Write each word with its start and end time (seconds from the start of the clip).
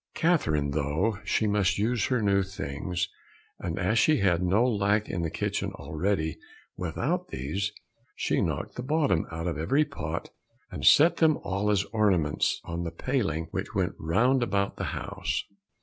Catherine 0.15 0.71
thought 0.71 1.27
she 1.27 1.45
must 1.45 1.77
use 1.77 2.07
her 2.07 2.23
new 2.23 2.41
things, 2.41 3.07
and 3.59 3.77
as 3.77 3.99
she 3.99 4.17
had 4.17 4.41
no 4.41 4.65
lack 4.65 5.07
in 5.07 5.21
the 5.21 5.29
kitchen 5.29 5.71
already 5.73 6.39
without 6.75 7.27
these, 7.27 7.71
she 8.15 8.41
knocked 8.41 8.77
the 8.77 8.81
bottom 8.81 9.27
out 9.29 9.45
of 9.45 9.59
every 9.59 9.85
pot, 9.85 10.31
and 10.71 10.83
set 10.87 11.17
them 11.17 11.37
all 11.43 11.69
as 11.69 11.83
ornaments 11.93 12.61
on 12.63 12.81
the 12.83 12.89
paling 12.89 13.45
which 13.51 13.75
went 13.75 13.93
round 13.99 14.41
about 14.41 14.75
the 14.77 14.85
house. 14.97 15.43